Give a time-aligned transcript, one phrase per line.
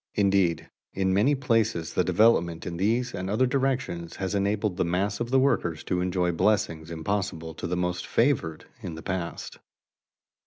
[0.15, 5.19] Indeed, in many places the development in these and other directions has enabled the mass
[5.19, 9.59] of the workers to enjoy blessings impossible to the most favored in the past.